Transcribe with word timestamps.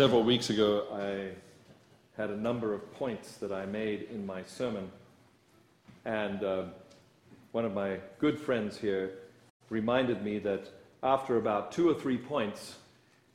Several 0.00 0.22
weeks 0.22 0.48
ago, 0.48 0.86
I 0.94 1.36
had 2.18 2.30
a 2.30 2.36
number 2.36 2.72
of 2.72 2.90
points 2.94 3.34
that 3.34 3.52
I 3.52 3.66
made 3.66 4.08
in 4.10 4.24
my 4.24 4.42
sermon, 4.44 4.90
and 6.06 6.42
uh, 6.42 6.62
one 7.52 7.66
of 7.66 7.74
my 7.74 7.98
good 8.18 8.40
friends 8.40 8.78
here 8.78 9.18
reminded 9.68 10.24
me 10.24 10.38
that 10.38 10.70
after 11.02 11.36
about 11.36 11.70
two 11.70 11.90
or 11.90 11.92
three 11.92 12.16
points, 12.16 12.76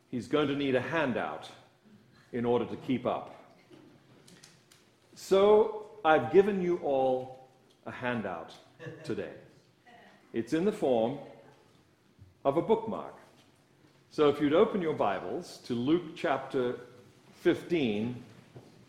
he's 0.10 0.28
going 0.28 0.48
to 0.48 0.56
need 0.56 0.74
a 0.74 0.82
handout 0.82 1.52
in 2.34 2.46
order 2.46 2.66
to 2.66 2.76
keep 2.78 3.06
up. 3.06 3.40
So 5.14 5.86
I've 6.04 6.34
given 6.34 6.64
you 6.64 6.78
all 6.78 7.48
a 7.86 7.92
handout 7.92 8.56
today. 9.04 9.34
It's 10.34 10.54
in 10.54 10.66
the 10.66 10.72
form 10.72 11.20
of 12.44 12.58
a 12.58 12.62
bookmark. 12.64 13.14
So 14.16 14.30
if 14.30 14.40
you'd 14.40 14.54
open 14.54 14.82
your 14.82 14.94
Bibles 14.94 15.60
to 15.66 15.74
Luke 15.74 16.16
chapter 16.16 16.80
15, 17.42 18.16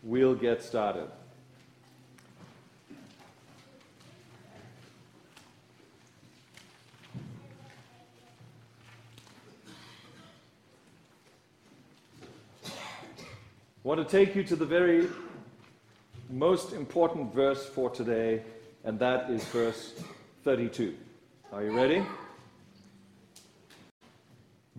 we'll 0.01 0.33
get 0.33 0.63
started. 0.63 1.09
Want 13.83 13.99
to 13.99 14.05
take 14.05 14.33
you 14.33 14.45
to 14.45 14.55
the 14.55 14.65
very 14.65 15.09
most 16.29 16.71
important 16.71 17.33
verse 17.33 17.65
for 17.65 17.89
today, 17.89 18.43
and 18.85 18.97
that 18.99 19.29
is 19.29 19.43
verse 19.43 19.93
32. 20.45 20.95
Are 21.51 21.65
you 21.65 21.75
ready? 21.75 22.01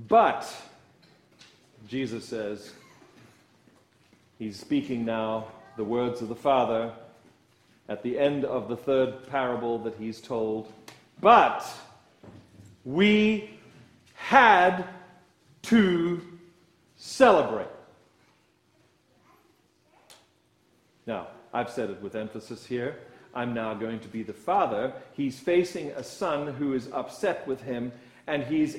But, 0.08 0.50
Jesus 1.86 2.24
says, 2.24 2.72
he's 4.38 4.58
speaking 4.58 5.04
now 5.04 5.48
the 5.76 5.84
words 5.84 6.22
of 6.22 6.28
the 6.28 6.34
Father 6.34 6.92
at 7.90 8.02
the 8.02 8.18
end 8.18 8.46
of 8.46 8.68
the 8.68 8.76
third 8.76 9.26
parable 9.28 9.78
that 9.80 9.94
he's 9.98 10.20
told. 10.20 10.72
But 11.20 11.64
we 12.84 13.50
had 14.14 14.84
to 15.62 16.22
celebrate. 16.96 17.68
Now, 21.06 21.28
I've 21.52 21.70
said 21.70 21.90
it 21.90 22.02
with 22.02 22.14
emphasis 22.14 22.64
here. 22.64 22.96
I'm 23.34 23.54
now 23.54 23.74
going 23.74 24.00
to 24.00 24.08
be 24.08 24.22
the 24.22 24.32
father. 24.32 24.92
He's 25.12 25.38
facing 25.38 25.90
a 25.90 26.02
son 26.02 26.48
who 26.54 26.74
is 26.74 26.88
upset 26.92 27.46
with 27.46 27.62
him, 27.62 27.92
and 28.26 28.42
he's 28.42 28.74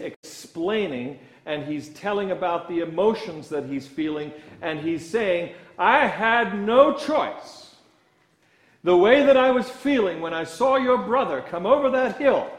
explaining 0.59 1.17
and 1.45 1.63
he's 1.63 1.89
telling 1.89 2.31
about 2.31 2.67
the 2.67 2.79
emotions 2.79 3.47
that 3.49 3.65
he's 3.65 3.87
feeling, 3.87 4.31
and 4.61 4.79
he's 4.79 5.09
saying, 5.09 5.55
I 5.79 6.05
had 6.05 6.59
no 6.59 6.93
choice. 6.93 7.75
The 8.83 8.95
way 8.95 9.23
that 9.23 9.37
I 9.37 9.49
was 9.49 9.67
feeling 9.67 10.21
when 10.21 10.33
I 10.33 10.43
saw 10.43 10.75
your 10.75 10.97
brother 10.97 11.41
come 11.41 11.65
over 11.65 11.89
that 11.91 12.17
hill, 12.17 12.51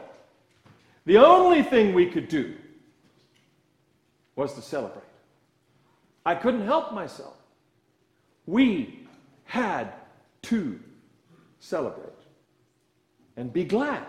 the 1.05 1.19
only 1.19 1.63
thing 1.63 1.93
we 1.93 2.07
could 2.07 2.27
do 2.27 2.55
was 4.35 4.55
to 4.55 4.61
celebrate. 4.61 5.03
I 6.25 6.35
couldn't 6.35 6.65
help 6.65 6.91
myself. 6.91 7.37
We 8.45 9.07
had 9.45 9.93
to 10.43 10.79
celebrate 11.59 12.09
and 13.37 13.53
be 13.53 13.63
glad 13.63 14.05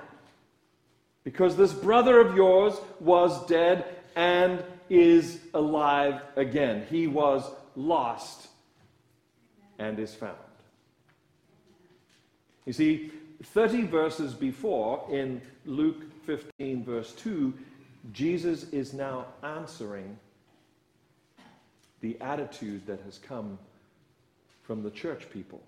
because 1.24 1.56
this 1.56 1.72
brother 1.72 2.20
of 2.20 2.36
yours 2.36 2.74
was 3.00 3.46
dead 3.46 3.84
and 4.16 4.62
is 4.90 5.40
alive 5.54 6.20
again. 6.36 6.86
He 6.90 7.06
was 7.06 7.50
lost 7.76 8.48
and 9.78 9.98
is 9.98 10.14
found. 10.14 10.36
You 12.66 12.72
see, 12.72 13.10
30 13.42 13.82
verses 13.82 14.34
before, 14.34 15.04
in 15.10 15.40
Luke 15.64 16.02
15, 16.24 16.84
verse 16.84 17.12
2, 17.12 17.52
Jesus 18.12 18.64
is 18.70 18.92
now 18.92 19.26
answering 19.42 20.18
the 22.00 22.16
attitude 22.20 22.86
that 22.86 23.00
has 23.02 23.18
come 23.18 23.58
from 24.62 24.82
the 24.82 24.90
church 24.90 25.28
people. 25.32 25.62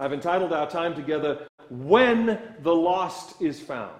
I've 0.00 0.12
entitled 0.12 0.52
our 0.52 0.70
time 0.70 0.94
together, 0.94 1.47
When 1.70 2.40
the 2.62 2.74
Lost 2.74 3.40
is 3.40 3.60
Found. 3.60 3.94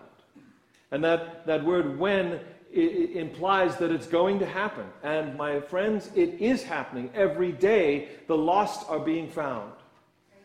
And 0.91 1.05
that, 1.05 1.47
that 1.47 1.65
word 1.65 1.99
when 1.99 2.41
implies 2.73 3.77
that 3.77 3.91
it's 3.91 4.07
going 4.07 4.39
to 4.39 4.47
happen. 4.47 4.85
And 5.03 5.37
my 5.37 5.61
friends, 5.61 6.11
it 6.15 6.41
is 6.41 6.63
happening. 6.63 7.11
Every 7.15 7.53
day, 7.53 8.09
the 8.27 8.37
lost 8.37 8.89
are 8.89 8.99
being 8.99 9.29
found. 9.29 9.73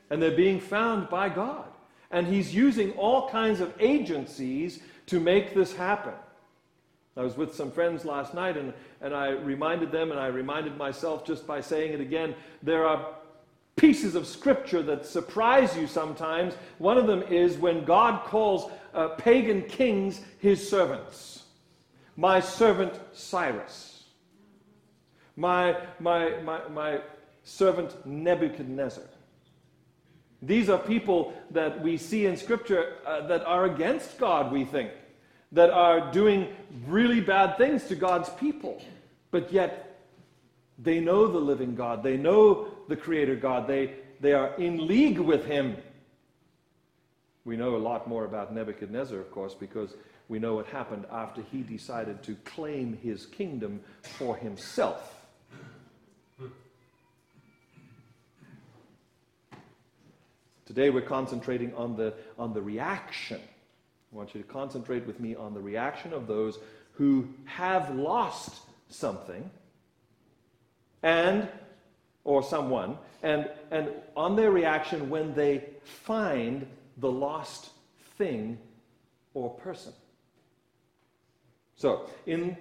And 0.10 0.22
they're 0.22 0.32
being 0.32 0.60
found 0.60 1.10
by 1.10 1.30
God. 1.30 1.66
And 2.12 2.28
He's 2.28 2.54
using 2.54 2.92
all 2.92 3.30
kinds 3.30 3.60
of 3.60 3.74
agencies 3.80 4.80
to 5.08 5.20
make 5.20 5.54
this 5.54 5.76
happen. 5.76 6.14
I 7.16 7.22
was 7.22 7.38
with 7.38 7.54
some 7.54 7.72
friends 7.72 8.06
last 8.06 8.34
night 8.34 8.58
and, 8.58 8.74
and 9.02 9.14
I 9.14 9.30
reminded 9.30 9.92
them, 9.92 10.12
and 10.12 10.20
I 10.20 10.28
reminded 10.28 10.78
myself 10.78 11.26
just 11.26 11.46
by 11.46 11.62
saying 11.62 11.94
it 11.94 12.02
again 12.02 12.34
there 12.64 12.88
are 12.88 13.06
pieces 13.76 14.16
of 14.16 14.28
scripture 14.28 14.82
that 14.84 15.06
surprise 15.06 15.76
you 15.76 15.88
sometimes. 15.88 16.54
One 16.78 16.98
of 16.98 17.08
them 17.08 17.24
is 17.24 17.58
when 17.58 17.86
God 17.86 18.24
calls 18.26 18.72
uh, 18.94 19.10
pagan 19.10 19.64
kings 19.64 20.22
his 20.40 20.68
servants. 20.68 21.44
My 22.16 22.40
servant 22.40 23.00
Cyrus. 23.14 24.04
My, 25.36 25.78
my, 26.00 26.40
my, 26.42 26.68
my 26.68 27.02
servant 27.44 28.06
Nebuchadnezzar. 28.06 29.04
These 30.42 30.70
are 30.70 30.78
people 30.78 31.34
that 31.52 31.82
we 31.82 31.98
see 31.98 32.26
in 32.26 32.36
Scripture 32.36 32.98
uh, 33.06 33.26
that 33.28 33.46
are 33.46 33.66
against 33.66 34.18
God, 34.18 34.52
we 34.52 34.66
think, 34.66 34.92
that 35.54 35.70
are 35.70 36.12
doing 36.12 36.50
really 36.86 37.22
bad 37.22 37.58
things 37.58 37.86
to 37.86 37.96
God's 37.96 38.30
people, 38.30 38.82
but 39.32 39.54
yet 39.54 40.02
they 40.78 41.00
know 41.00 41.28
the 41.28 41.40
living 41.40 41.76
God, 41.76 42.04
they 42.04 42.18
know 42.18 42.73
the 42.88 42.96
Creator 42.96 43.36
God, 43.38 43.68
they, 43.68 43.96
they 44.20 44.34
are 44.34 44.54
in 44.56 44.88
league 44.88 45.20
with 45.20 45.46
Him. 45.46 45.78
We 47.46 47.58
know 47.58 47.76
a 47.76 47.78
lot 47.78 48.08
more 48.08 48.26
about 48.26 48.54
Nebuchadnezzar, 48.54 49.20
of 49.20 49.32
course, 49.32 49.54
because 49.54 49.94
we 50.30 50.40
know 50.40 50.56
what 50.56 50.66
happened 50.68 51.06
after 51.12 51.42
he 51.52 51.62
decided 51.62 52.24
to 52.24 52.36
claim 52.46 52.98
his 53.04 53.26
kingdom 53.26 53.82
for 54.02 54.36
himself. 54.38 55.20
Today 60.66 60.90
we're 60.90 61.02
concentrating 61.02 61.76
on 61.76 61.98
the, 61.98 62.14
on 62.40 62.54
the 62.54 62.62
reaction. 62.62 63.40
I 64.12 64.16
want 64.16 64.34
you 64.34 64.42
to 64.42 64.48
concentrate 64.48 65.06
with 65.06 65.20
me 65.20 65.36
on 65.36 65.54
the 65.54 65.60
reaction 65.60 66.14
of 66.14 66.26
those 66.26 66.58
who 66.94 67.28
have 67.46 67.94
lost 67.94 68.62
something 68.90 69.50
and 71.04 71.50
or 72.24 72.42
someone 72.42 72.98
and, 73.22 73.50
and 73.72 73.90
on 74.16 74.36
their 74.36 74.52
reaction 74.52 75.10
when 75.10 75.34
they 75.34 75.64
find 75.84 76.66
the 76.98 77.12
lost 77.12 77.72
thing 78.18 78.58
or 79.34 79.50
person. 79.50 79.94
So, 81.76 82.10
in, 82.28 82.56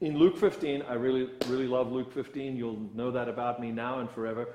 in 0.00 0.18
Luke 0.18 0.36
15, 0.36 0.82
I 0.82 0.94
really, 0.94 1.30
really 1.46 1.66
love 1.66 1.90
Luke 1.90 2.12
15. 2.12 2.56
You'll 2.56 2.78
know 2.94 3.10
that 3.10 3.28
about 3.28 3.60
me 3.60 3.72
now 3.72 4.00
and 4.00 4.10
forever. 4.10 4.48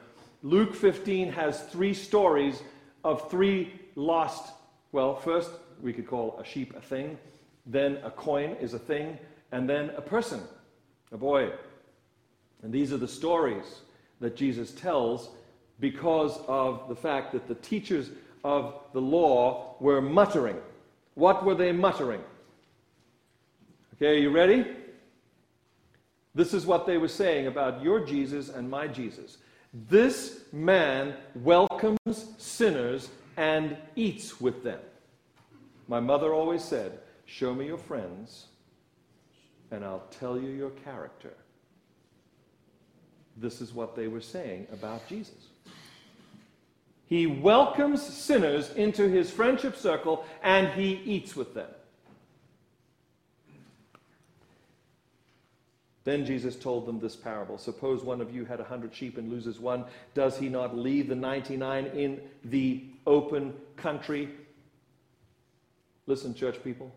Luke 0.43 0.75
15 0.75 1.31
has 1.31 1.63
three 1.63 1.93
stories 1.93 2.61
of 3.03 3.29
three 3.29 3.73
lost, 3.95 4.53
well, 4.91 5.15
first 5.15 5.51
we 5.81 5.91
could 5.91 6.07
call 6.07 6.39
a 6.39 6.45
sheep 6.45 6.75
a 6.75 6.81
thing, 6.81 7.17
then 7.65 7.97
a 8.03 8.11
coin 8.11 8.55
is 8.61 8.73
a 8.73 8.79
thing, 8.79 9.17
and 9.51 9.69
then 9.69 9.89
a 9.91 10.01
person, 10.01 10.41
a 11.11 11.17
boy. 11.17 11.51
And 12.61 12.71
these 12.71 12.93
are 12.93 12.97
the 12.97 13.07
stories 13.07 13.81
that 14.23 14.37
Jesus 14.37 14.71
tells 14.71 15.31
because 15.81 16.39
of 16.47 16.87
the 16.87 16.95
fact 16.95 17.33
that 17.33 17.45
the 17.45 17.55
teachers 17.55 18.09
of 18.45 18.75
the 18.93 19.01
law 19.01 19.75
were 19.81 20.01
muttering. 20.01 20.55
What 21.15 21.43
were 21.43 21.55
they 21.55 21.73
muttering? 21.73 22.21
Okay, 23.95 24.21
you 24.21 24.29
ready? 24.29 24.65
This 26.33 26.53
is 26.53 26.65
what 26.65 26.85
they 26.87 26.97
were 26.97 27.09
saying 27.09 27.47
about 27.47 27.83
your 27.83 27.99
Jesus 27.99 28.47
and 28.47 28.69
my 28.69 28.87
Jesus. 28.87 29.39
This 29.89 30.45
man 30.53 31.15
welcomes 31.35 31.97
sinners 32.37 33.09
and 33.35 33.75
eats 33.97 34.39
with 34.39 34.63
them. 34.63 34.79
My 35.89 35.99
mother 35.99 36.33
always 36.33 36.63
said, 36.63 36.99
Show 37.25 37.53
me 37.53 37.65
your 37.65 37.77
friends, 37.77 38.45
and 39.69 39.83
I'll 39.83 40.07
tell 40.11 40.39
you 40.39 40.49
your 40.49 40.69
character. 40.69 41.33
This 43.37 43.61
is 43.61 43.73
what 43.73 43.95
they 43.95 44.07
were 44.07 44.21
saying 44.21 44.67
about 44.71 45.07
Jesus. 45.07 45.47
He 47.07 47.27
welcomes 47.27 48.01
sinners 48.01 48.71
into 48.73 49.07
his 49.07 49.29
friendship 49.29 49.75
circle 49.75 50.25
and 50.41 50.67
he 50.69 51.01
eats 51.05 51.35
with 51.35 51.53
them. 51.53 51.69
Then 56.05 56.25
Jesus 56.25 56.55
told 56.55 56.85
them 56.85 56.99
this 56.99 57.15
parable 57.15 57.57
Suppose 57.57 58.03
one 58.03 58.19
of 58.19 58.33
you 58.33 58.45
had 58.45 58.59
a 58.59 58.63
hundred 58.63 58.93
sheep 58.93 59.17
and 59.17 59.31
loses 59.31 59.59
one. 59.59 59.85
Does 60.13 60.37
he 60.37 60.49
not 60.49 60.77
leave 60.77 61.07
the 61.07 61.15
99 61.15 61.85
in 61.87 62.21
the 62.45 62.83
open 63.07 63.53
country? 63.77 64.29
Listen, 66.05 66.33
church 66.33 66.61
people. 66.63 66.93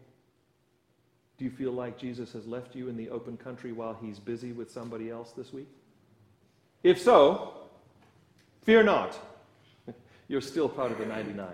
Do 1.39 1.45
you 1.45 1.51
feel 1.51 1.73
like 1.73 1.99
Jesus 1.99 2.33
has 2.33 2.47
left 2.47 2.75
you 2.75 2.89
in 2.89 2.97
the 2.97 3.11
open 3.11 3.37
country 3.37 3.73
while 3.73 3.97
he's 4.01 4.19
busy 4.19 4.53
with 4.53 4.71
somebody 4.71 5.11
else 5.11 5.33
this 5.33 5.53
week? 5.53 5.69
If 6.83 7.01
so, 7.01 7.55
fear 8.63 8.83
not. 8.83 9.19
You're 10.29 10.41
still 10.41 10.69
part 10.69 10.93
of 10.93 10.99
the 10.99 11.07
99. 11.07 11.49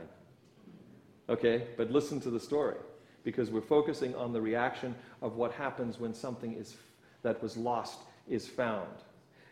Okay? 1.28 1.66
But 1.76 1.90
listen 1.90 2.20
to 2.20 2.30
the 2.30 2.40
story 2.40 2.76
because 3.24 3.50
we're 3.50 3.60
focusing 3.60 4.14
on 4.14 4.32
the 4.32 4.40
reaction 4.40 4.94
of 5.20 5.36
what 5.36 5.52
happens 5.52 5.98
when 5.98 6.12
something 6.12 6.54
is 6.54 6.76
that 7.22 7.42
was 7.42 7.56
lost 7.56 8.00
is 8.28 8.48
found. 8.48 8.88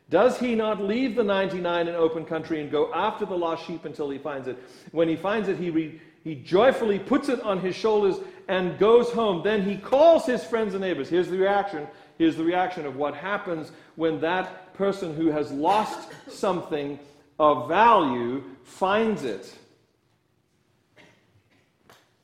Does 0.08 0.38
he 0.38 0.56
not 0.56 0.82
leave 0.82 1.14
the 1.14 1.22
99 1.22 1.86
in 1.86 1.94
open 1.94 2.24
country 2.24 2.60
and 2.60 2.70
go 2.70 2.92
after 2.92 3.24
the 3.24 3.36
lost 3.36 3.64
sheep 3.64 3.84
until 3.84 4.10
he 4.10 4.18
finds 4.18 4.48
it? 4.48 4.58
When 4.90 5.08
he 5.08 5.14
finds 5.14 5.48
it, 5.48 5.56
he, 5.56 5.70
re- 5.70 6.00
he 6.24 6.34
joyfully 6.34 6.98
puts 6.98 7.28
it 7.28 7.40
on 7.42 7.60
his 7.60 7.76
shoulders 7.76 8.16
and 8.48 8.76
goes 8.76 9.10
home. 9.10 9.44
Then 9.44 9.62
he 9.62 9.76
calls 9.76 10.26
his 10.26 10.42
friends 10.42 10.74
and 10.74 10.82
neighbors. 10.82 11.08
Here's 11.08 11.28
the 11.28 11.38
reaction. 11.38 11.86
Here's 12.18 12.36
the 12.36 12.42
reaction 12.42 12.86
of 12.86 12.96
what 12.96 13.14
happens 13.14 13.70
when 13.94 14.20
that 14.20 14.69
person 14.80 15.14
who 15.14 15.26
has 15.26 15.52
lost 15.52 16.08
something 16.30 16.98
of 17.38 17.68
value 17.68 18.42
finds 18.64 19.24
it. 19.24 19.54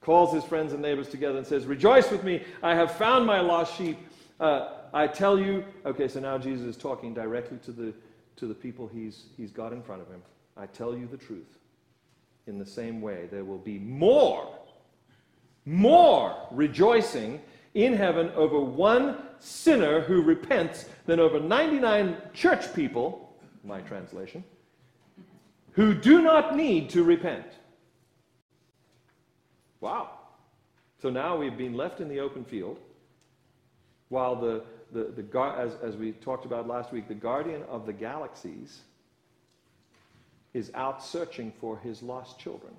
Calls 0.00 0.32
his 0.32 0.42
friends 0.42 0.72
and 0.72 0.80
neighbors 0.80 1.08
together 1.08 1.36
and 1.36 1.46
says, 1.46 1.66
Rejoice 1.66 2.10
with 2.10 2.24
me, 2.24 2.42
I 2.62 2.74
have 2.74 2.92
found 2.92 3.26
my 3.26 3.40
lost 3.40 3.76
sheep. 3.76 3.98
Uh, 4.40 4.70
I 4.94 5.06
tell 5.06 5.38
you, 5.38 5.66
okay, 5.84 6.08
so 6.08 6.18
now 6.18 6.38
Jesus 6.38 6.64
is 6.64 6.76
talking 6.78 7.12
directly 7.12 7.58
to 7.58 7.72
the, 7.72 7.92
to 8.36 8.46
the 8.46 8.54
people 8.54 8.88
he's, 8.88 9.24
he's 9.36 9.50
got 9.50 9.74
in 9.74 9.82
front 9.82 10.00
of 10.00 10.08
him. 10.08 10.22
I 10.56 10.64
tell 10.64 10.96
you 10.96 11.06
the 11.06 11.18
truth. 11.18 11.58
In 12.46 12.58
the 12.58 12.64
same 12.64 13.02
way, 13.02 13.28
there 13.30 13.44
will 13.44 13.58
be 13.58 13.78
more, 13.78 14.48
more 15.66 16.34
rejoicing 16.50 17.38
in 17.76 17.92
heaven 17.92 18.30
over 18.34 18.58
one 18.58 19.18
sinner 19.38 20.00
who 20.00 20.22
repents 20.22 20.86
than 21.04 21.20
over 21.20 21.38
99 21.38 22.16
church 22.32 22.74
people, 22.74 23.36
my 23.62 23.80
translation, 23.80 24.42
who 25.72 25.92
do 25.92 26.22
not 26.22 26.56
need 26.56 26.88
to 26.88 27.04
repent. 27.04 27.46
Wow. 29.80 30.10
So 31.02 31.10
now 31.10 31.36
we've 31.36 31.58
been 31.58 31.74
left 31.74 32.00
in 32.00 32.08
the 32.08 32.18
open 32.18 32.46
field 32.46 32.78
while 34.08 34.34
the, 34.34 34.64
the, 34.92 35.12
the, 35.22 35.54
as, 35.58 35.74
as 35.82 35.96
we 35.96 36.12
talked 36.12 36.46
about 36.46 36.66
last 36.66 36.92
week, 36.92 37.08
the 37.08 37.14
guardian 37.14 37.62
of 37.64 37.84
the 37.84 37.92
galaxies 37.92 38.80
is 40.54 40.70
out 40.74 41.04
searching 41.04 41.52
for 41.60 41.76
his 41.78 42.02
lost 42.02 42.38
children. 42.38 42.72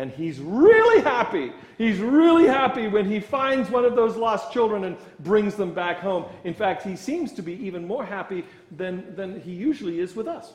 And 0.00 0.10
he's 0.10 0.40
really 0.40 1.02
happy. 1.02 1.52
He's 1.76 1.98
really 1.98 2.46
happy 2.46 2.88
when 2.88 3.04
he 3.04 3.20
finds 3.20 3.68
one 3.68 3.84
of 3.84 3.94
those 3.94 4.16
lost 4.16 4.50
children 4.50 4.84
and 4.84 4.96
brings 5.18 5.56
them 5.56 5.74
back 5.74 5.98
home. 5.98 6.24
In 6.42 6.54
fact, 6.54 6.84
he 6.84 6.96
seems 6.96 7.32
to 7.32 7.42
be 7.42 7.52
even 7.66 7.86
more 7.86 8.02
happy 8.02 8.46
than, 8.74 9.14
than 9.14 9.42
he 9.42 9.52
usually 9.52 10.00
is 10.00 10.16
with 10.16 10.26
us, 10.26 10.54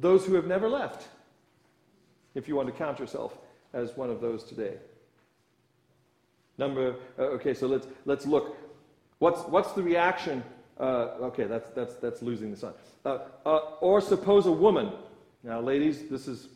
those 0.00 0.26
who 0.26 0.34
have 0.34 0.48
never 0.48 0.68
left, 0.68 1.06
if 2.34 2.48
you 2.48 2.56
want 2.56 2.66
to 2.66 2.74
count 2.74 2.98
yourself 2.98 3.38
as 3.72 3.96
one 3.96 4.10
of 4.10 4.20
those 4.20 4.42
today. 4.42 4.74
Number, 6.58 6.96
uh, 7.20 7.36
okay, 7.36 7.54
so 7.54 7.68
let's, 7.68 7.86
let's 8.04 8.26
look. 8.26 8.56
What's, 9.20 9.42
what's 9.42 9.70
the 9.74 9.82
reaction? 9.84 10.42
Uh, 10.80 11.28
okay, 11.30 11.44
that's, 11.44 11.70
that's, 11.70 11.94
that's 11.94 12.20
losing 12.20 12.50
the 12.50 12.56
son. 12.56 12.74
Uh, 13.04 13.18
uh, 13.44 13.58
or 13.80 14.00
suppose 14.00 14.46
a 14.46 14.50
woman. 14.50 14.90
Now, 15.44 15.60
ladies, 15.60 16.08
this 16.08 16.26
is 16.26 16.48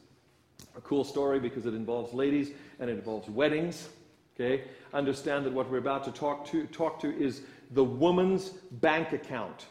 a 0.77 0.81
cool 0.81 1.05
story 1.05 1.41
because 1.41 1.67
it 1.67 1.75
involves 1.75 2.13
ladies 2.13 2.51
and 2.79 2.91
it 2.91 2.95
involves 2.95 3.29
weddings. 3.29 3.89
Okay? 4.35 4.65
Understand 4.95 5.45
that 5.47 5.53
what 5.53 5.71
we're 5.71 5.79
about 5.79 6.05
to 6.05 6.11
talk 6.11 6.47
to, 6.47 6.67
talk 6.69 7.01
to 7.01 7.17
is 7.17 7.43
the 7.73 7.85
woman's 7.85 8.51
bank 8.71 9.13
account. 9.13 9.67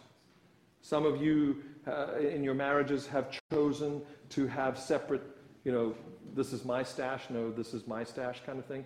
Some 0.81 1.05
of 1.05 1.21
you 1.21 1.63
uh, 1.87 2.17
in 2.19 2.43
your 2.43 2.53
marriages 2.53 3.07
have 3.07 3.27
chosen 3.51 4.01
to 4.29 4.47
have 4.47 4.77
separate, 4.77 5.21
you 5.63 5.71
know, 5.71 5.95
this 6.35 6.53
is 6.53 6.63
my 6.63 6.83
stash, 6.83 7.23
no, 7.29 7.51
this 7.51 7.73
is 7.73 7.87
my 7.87 8.03
stash 8.03 8.41
kind 8.45 8.59
of 8.59 8.65
thing. 8.65 8.85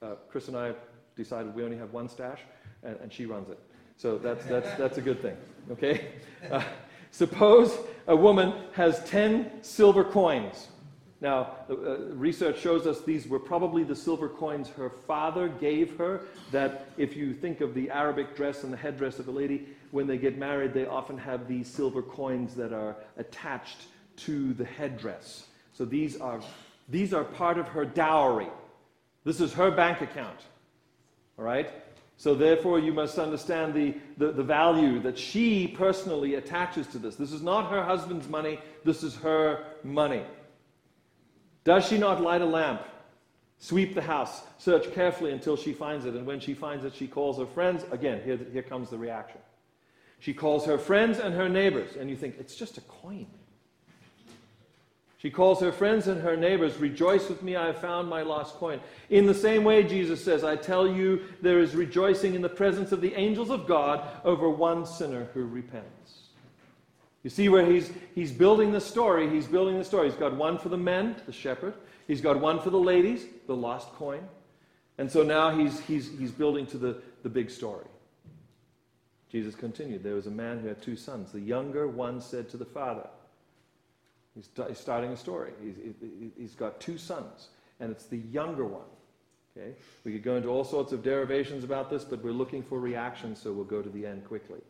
Uh, 0.00 0.14
Chris 0.28 0.48
and 0.48 0.56
I 0.56 0.72
decided 1.16 1.54
we 1.54 1.64
only 1.64 1.76
have 1.76 1.92
one 1.92 2.08
stash, 2.08 2.40
and, 2.82 2.96
and 3.00 3.12
she 3.12 3.26
runs 3.26 3.48
it. 3.48 3.58
So 3.96 4.18
that's, 4.18 4.44
that's, 4.46 4.72
that's 4.78 4.98
a 4.98 5.00
good 5.00 5.20
thing, 5.20 5.36
okay? 5.70 6.08
Uh, 6.50 6.62
suppose 7.10 7.78
a 8.06 8.14
woman 8.14 8.52
has 8.74 9.02
10 9.04 9.62
silver 9.62 10.04
coins. 10.04 10.68
Now, 11.20 11.56
uh, 11.70 11.98
research 12.10 12.60
shows 12.60 12.86
us 12.86 13.00
these 13.02 13.26
were 13.26 13.38
probably 13.38 13.84
the 13.84 13.96
silver 13.96 14.28
coins 14.28 14.68
her 14.70 14.90
father 14.90 15.48
gave 15.48 15.96
her. 15.96 16.22
That 16.52 16.88
if 16.96 17.16
you 17.16 17.32
think 17.32 17.60
of 17.60 17.74
the 17.74 17.90
Arabic 17.90 18.36
dress 18.36 18.64
and 18.64 18.72
the 18.72 18.76
headdress 18.76 19.18
of 19.18 19.28
a 19.28 19.30
lady, 19.30 19.68
when 19.90 20.06
they 20.06 20.18
get 20.18 20.36
married, 20.36 20.74
they 20.74 20.86
often 20.86 21.16
have 21.16 21.48
these 21.48 21.68
silver 21.68 22.02
coins 22.02 22.54
that 22.56 22.72
are 22.72 22.96
attached 23.16 23.86
to 24.16 24.52
the 24.54 24.64
headdress. 24.64 25.46
So 25.72 25.84
these 25.84 26.20
are, 26.20 26.40
these 26.88 27.14
are 27.14 27.24
part 27.24 27.58
of 27.58 27.68
her 27.68 27.84
dowry. 27.84 28.48
This 29.24 29.40
is 29.40 29.52
her 29.54 29.70
bank 29.70 30.02
account. 30.02 30.38
All 31.38 31.44
right? 31.44 31.70
So, 32.16 32.34
therefore, 32.34 32.78
you 32.78 32.92
must 32.92 33.18
understand 33.18 33.74
the, 33.74 33.94
the, 34.18 34.30
the, 34.30 34.42
value 34.42 35.00
that 35.00 35.18
she 35.18 35.66
personally 35.66 36.36
attaches 36.36 36.86
to 36.88 36.98
this. 36.98 37.16
This 37.16 37.32
is 37.32 37.42
not 37.42 37.70
her 37.70 37.82
husband's 37.82 38.28
money, 38.28 38.60
this 38.84 39.02
is 39.02 39.16
her 39.16 39.64
money. 39.82 40.22
Does 41.64 41.86
she 41.86 41.98
not 41.98 42.20
light 42.20 42.42
a 42.42 42.46
lamp, 42.46 42.82
sweep 43.58 43.94
the 43.94 44.02
house, 44.02 44.42
search 44.58 44.92
carefully 44.92 45.32
until 45.32 45.56
she 45.56 45.72
finds 45.72 46.04
it? 46.04 46.14
And 46.14 46.26
when 46.26 46.40
she 46.40 46.54
finds 46.54 46.84
it, 46.84 46.94
she 46.94 47.08
calls 47.08 47.38
her 47.38 47.46
friends. 47.46 47.84
Again, 47.90 48.22
here, 48.22 48.38
here 48.52 48.62
comes 48.62 48.90
the 48.90 48.98
reaction. 48.98 49.40
She 50.20 50.34
calls 50.34 50.66
her 50.66 50.78
friends 50.78 51.18
and 51.18 51.34
her 51.34 51.48
neighbors. 51.48 51.96
And 51.96 52.08
you 52.08 52.16
think, 52.16 52.36
it's 52.38 52.54
just 52.56 52.78
a 52.78 52.82
coin. 52.82 53.26
She 55.24 55.30
calls 55.30 55.58
her 55.60 55.72
friends 55.72 56.06
and 56.06 56.20
her 56.20 56.36
neighbors, 56.36 56.76
Rejoice 56.76 57.30
with 57.30 57.42
me, 57.42 57.56
I 57.56 57.68
have 57.68 57.78
found 57.78 58.10
my 58.10 58.20
lost 58.20 58.56
coin. 58.56 58.78
In 59.08 59.24
the 59.24 59.32
same 59.32 59.64
way, 59.64 59.82
Jesus 59.82 60.22
says, 60.22 60.44
I 60.44 60.54
tell 60.54 60.86
you, 60.86 61.22
there 61.40 61.60
is 61.60 61.74
rejoicing 61.74 62.34
in 62.34 62.42
the 62.42 62.48
presence 62.50 62.92
of 62.92 63.00
the 63.00 63.14
angels 63.14 63.48
of 63.48 63.66
God 63.66 64.06
over 64.22 64.50
one 64.50 64.84
sinner 64.84 65.28
who 65.32 65.46
repents. 65.46 66.23
You 67.24 67.30
see 67.30 67.48
where 67.48 67.64
he's, 67.64 67.90
he's 68.14 68.30
building 68.30 68.70
the 68.70 68.80
story. 68.80 69.28
He's 69.28 69.46
building 69.46 69.78
the 69.78 69.84
story. 69.84 70.10
He's 70.10 70.18
got 70.18 70.36
one 70.36 70.58
for 70.58 70.68
the 70.68 70.76
men, 70.76 71.16
the 71.26 71.32
shepherd. 71.32 71.74
He's 72.06 72.20
got 72.20 72.38
one 72.38 72.60
for 72.60 72.70
the 72.70 72.78
ladies, 72.78 73.24
the 73.46 73.56
lost 73.56 73.88
coin. 73.94 74.20
And 74.98 75.10
so 75.10 75.22
now 75.22 75.56
he's, 75.56 75.80
he's, 75.80 76.16
he's 76.18 76.30
building 76.30 76.66
to 76.66 76.78
the, 76.78 77.02
the 77.22 77.30
big 77.30 77.50
story. 77.50 77.86
Jesus 79.32 79.56
continued 79.56 80.04
There 80.04 80.14
was 80.14 80.28
a 80.28 80.30
man 80.30 80.60
who 80.60 80.68
had 80.68 80.80
two 80.80 80.96
sons. 80.96 81.32
The 81.32 81.40
younger 81.40 81.88
one 81.88 82.20
said 82.20 82.48
to 82.50 82.56
the 82.56 82.64
father, 82.64 83.08
He's, 84.34 84.48
he's 84.66 84.78
starting 84.78 85.12
a 85.12 85.16
story. 85.16 85.52
He's, 85.62 85.94
he's 86.36 86.54
got 86.54 86.80
two 86.80 86.98
sons, 86.98 87.48
and 87.78 87.90
it's 87.90 88.06
the 88.06 88.18
younger 88.18 88.64
one. 88.64 88.82
Okay? 89.56 89.74
We 90.04 90.12
could 90.12 90.24
go 90.24 90.36
into 90.36 90.48
all 90.48 90.64
sorts 90.64 90.92
of 90.92 91.04
derivations 91.04 91.62
about 91.62 91.88
this, 91.88 92.04
but 92.04 92.22
we're 92.22 92.32
looking 92.32 92.62
for 92.62 92.80
reactions, 92.80 93.40
so 93.40 93.52
we'll 93.52 93.64
go 93.64 93.80
to 93.80 93.88
the 93.88 94.04
end 94.04 94.24
quickly. 94.24 94.60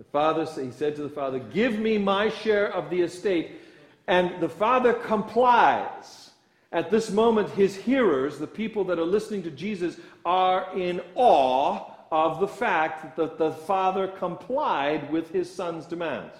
The 0.00 0.04
father, 0.04 0.46
he 0.46 0.70
said 0.70 0.96
to 0.96 1.02
the 1.02 1.10
father, 1.10 1.38
Give 1.38 1.78
me 1.78 1.98
my 1.98 2.30
share 2.30 2.72
of 2.72 2.88
the 2.88 3.02
estate. 3.02 3.60
And 4.08 4.40
the 4.40 4.48
father 4.48 4.94
complies. 4.94 6.30
At 6.72 6.90
this 6.90 7.10
moment, 7.10 7.50
his 7.50 7.76
hearers, 7.76 8.38
the 8.38 8.46
people 8.46 8.82
that 8.84 8.98
are 8.98 9.04
listening 9.04 9.42
to 9.42 9.50
Jesus, 9.50 9.98
are 10.24 10.74
in 10.74 11.02
awe 11.16 11.84
of 12.10 12.40
the 12.40 12.48
fact 12.48 13.14
that 13.18 13.36
the 13.36 13.52
father 13.52 14.08
complied 14.08 15.12
with 15.12 15.30
his 15.32 15.52
son's 15.52 15.84
demands. 15.84 16.34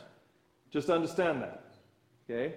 Just 0.70 0.88
understand 0.88 1.42
that. 1.42 1.62
Okay? 2.30 2.54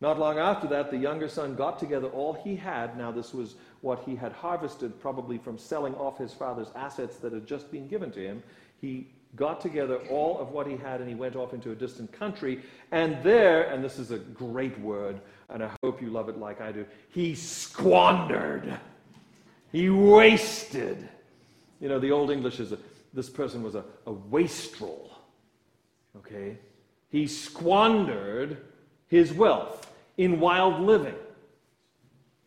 Not 0.00 0.18
long 0.18 0.40
after 0.40 0.66
that, 0.66 0.90
the 0.90 0.96
younger 0.96 1.28
son 1.28 1.54
got 1.54 1.78
together 1.78 2.08
all 2.08 2.32
he 2.32 2.56
had. 2.56 2.98
Now, 2.98 3.12
this 3.12 3.32
was 3.32 3.54
what 3.82 4.00
he 4.00 4.16
had 4.16 4.32
harvested, 4.32 5.00
probably 5.00 5.38
from 5.38 5.56
selling 5.56 5.94
off 5.94 6.18
his 6.18 6.32
father's 6.32 6.72
assets 6.74 7.18
that 7.18 7.32
had 7.32 7.46
just 7.46 7.70
been 7.70 7.86
given 7.86 8.10
to 8.10 8.20
him. 8.20 8.42
He 8.82 9.06
got 9.34 9.62
together 9.62 9.96
all 10.10 10.38
of 10.38 10.50
what 10.50 10.66
he 10.66 10.76
had 10.76 11.00
and 11.00 11.08
he 11.08 11.14
went 11.14 11.34
off 11.34 11.54
into 11.54 11.70
a 11.70 11.74
distant 11.74 12.12
country. 12.12 12.60
And 12.90 13.22
there, 13.22 13.70
and 13.70 13.82
this 13.82 13.98
is 13.98 14.10
a 14.10 14.18
great 14.18 14.78
word, 14.78 15.18
and 15.48 15.64
I 15.64 15.70
hope 15.82 16.02
you 16.02 16.10
love 16.10 16.28
it 16.28 16.36
like 16.36 16.60
I 16.60 16.70
do, 16.70 16.84
he 17.08 17.34
squandered. 17.34 18.78
He 19.70 19.88
wasted. 19.88 21.08
You 21.80 21.88
know, 21.88 21.98
the 21.98 22.10
Old 22.10 22.30
English 22.30 22.60
is 22.60 22.72
a, 22.72 22.78
this 23.14 23.30
person 23.30 23.62
was 23.62 23.74
a, 23.74 23.84
a 24.04 24.12
wastrel. 24.12 25.10
Okay? 26.18 26.58
he 27.12 27.26
squandered 27.26 28.56
his 29.06 29.32
wealth 29.34 29.92
in 30.16 30.40
wild 30.40 30.80
living. 30.80 31.14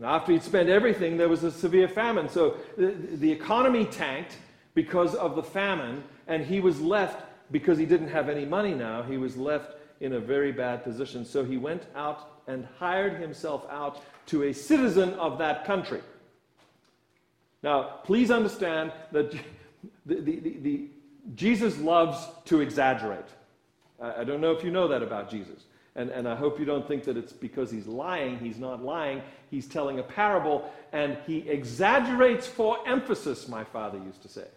after 0.03 0.31
he'd 0.33 0.43
spent 0.43 0.69
everything, 0.69 1.17
there 1.17 1.29
was 1.29 1.43
a 1.43 1.51
severe 1.51 1.87
famine. 1.87 2.27
So 2.27 2.57
the, 2.75 2.87
the 2.87 3.31
economy 3.31 3.85
tanked. 3.85 4.37
Because 4.75 5.15
of 5.15 5.35
the 5.35 5.41
famine, 5.41 6.03
and 6.27 6.45
he 6.45 6.59
was 6.59 6.79
left, 6.79 7.25
because 7.51 7.79
he 7.79 7.85
didn't 7.85 8.09
have 8.09 8.29
any 8.29 8.45
money 8.45 8.75
now, 8.75 9.01
he 9.01 9.17
was 9.17 9.35
left 9.35 9.75
in 10.01 10.13
a 10.13 10.19
very 10.19 10.51
bad 10.51 10.83
position. 10.83 11.25
So 11.25 11.43
he 11.43 11.57
went 11.57 11.83
out 11.95 12.41
and 12.47 12.67
hired 12.77 13.19
himself 13.19 13.65
out 13.71 14.03
to 14.27 14.43
a 14.43 14.53
citizen 14.53 15.13
of 15.13 15.39
that 15.39 15.65
country. 15.65 16.01
Now, 17.63 17.99
please 18.03 18.29
understand 18.29 18.91
that 19.11 19.31
the, 20.05 20.21
the, 20.21 20.39
the, 20.39 20.57
the 20.61 20.87
Jesus 21.33 21.79
loves 21.79 22.27
to 22.45 22.61
exaggerate. 22.61 23.25
I, 23.99 24.21
I 24.21 24.23
don't 24.23 24.41
know 24.41 24.51
if 24.51 24.63
you 24.63 24.71
know 24.71 24.87
that 24.87 25.01
about 25.01 25.31
Jesus. 25.31 25.63
And, 25.95 26.09
and 26.09 26.27
I 26.27 26.35
hope 26.35 26.59
you 26.59 26.65
don't 26.65 26.85
think 26.85 27.05
that 27.05 27.15
it's 27.15 27.31
because 27.31 27.71
he's 27.71 27.87
lying. 27.87 28.37
He's 28.37 28.59
not 28.59 28.83
lying. 28.83 29.21
He's 29.49 29.65
telling 29.65 29.99
a 29.99 30.03
parable, 30.03 30.69
and 30.91 31.17
he 31.25 31.49
exaggerates 31.49 32.45
for 32.45 32.85
emphasis, 32.85 33.47
my 33.47 33.63
father 33.63 33.97
used 33.97 34.21
to 34.23 34.27
say. 34.27 34.47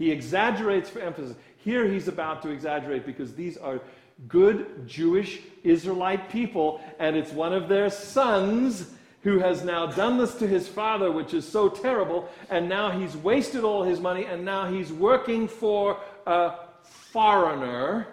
He 0.00 0.10
exaggerates 0.10 0.88
for 0.88 1.00
emphasis. 1.00 1.36
Here 1.58 1.86
he's 1.86 2.08
about 2.08 2.40
to 2.44 2.48
exaggerate 2.48 3.04
because 3.04 3.34
these 3.34 3.58
are 3.58 3.82
good 4.28 4.88
Jewish 4.88 5.40
Israelite 5.62 6.30
people, 6.30 6.80
and 6.98 7.16
it's 7.16 7.32
one 7.32 7.52
of 7.52 7.68
their 7.68 7.90
sons 7.90 8.88
who 9.24 9.40
has 9.40 9.62
now 9.62 9.84
done 9.84 10.16
this 10.16 10.34
to 10.36 10.46
his 10.46 10.66
father, 10.66 11.12
which 11.12 11.34
is 11.34 11.46
so 11.46 11.68
terrible, 11.68 12.30
and 12.48 12.66
now 12.66 12.90
he's 12.90 13.14
wasted 13.14 13.62
all 13.62 13.82
his 13.82 14.00
money, 14.00 14.24
and 14.24 14.42
now 14.42 14.72
he's 14.72 14.90
working 14.90 15.46
for 15.46 16.00
a 16.26 16.54
foreigner. 16.82 18.06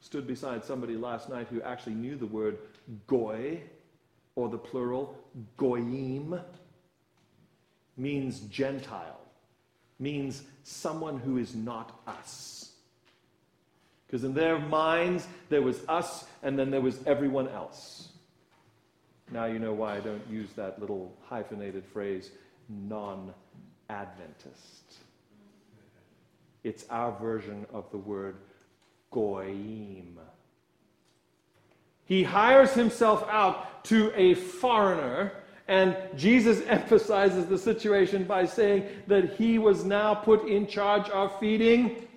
Stood 0.00 0.26
beside 0.26 0.64
somebody 0.64 0.96
last 0.96 1.28
night 1.28 1.46
who 1.48 1.62
actually 1.62 1.94
knew 1.94 2.16
the 2.16 2.26
word 2.26 2.58
goy, 3.06 3.60
or 4.34 4.48
the 4.48 4.58
plural 4.58 5.16
goyim, 5.56 6.40
means 7.96 8.40
Gentile, 8.40 9.19
means 10.00 10.42
someone 10.64 11.18
who 11.18 11.38
is 11.38 11.54
not 11.54 12.00
us. 12.06 12.72
Because 14.06 14.24
in 14.24 14.34
their 14.34 14.58
minds, 14.58 15.28
there 15.50 15.62
was 15.62 15.80
us, 15.88 16.24
and 16.42 16.58
then 16.58 16.70
there 16.70 16.80
was 16.80 16.98
everyone 17.06 17.48
else. 17.48 18.08
Now 19.30 19.44
you 19.44 19.60
know 19.60 19.72
why 19.72 19.96
I 19.96 20.00
don't 20.00 20.26
use 20.28 20.50
that 20.56 20.80
little 20.80 21.16
hyphenated 21.28 21.84
phrase, 21.84 22.30
non 22.68 23.32
Adventist. 23.88 24.98
It's 26.64 26.84
our 26.90 27.12
version 27.12 27.66
of 27.72 27.90
the 27.90 27.98
word 27.98 28.36
goyim. 29.10 30.18
He 32.04 32.24
hires 32.24 32.74
himself 32.74 33.24
out 33.28 33.84
to 33.84 34.12
a 34.16 34.34
foreigner, 34.34 35.32
and 35.70 35.96
Jesus 36.16 36.62
emphasizes 36.66 37.46
the 37.46 37.56
situation 37.56 38.24
by 38.24 38.44
saying 38.44 38.86
that 39.06 39.34
he 39.34 39.58
was 39.58 39.84
now 39.84 40.14
put 40.14 40.46
in 40.48 40.66
charge 40.66 41.08
of 41.10 41.38
feeding 41.38 42.08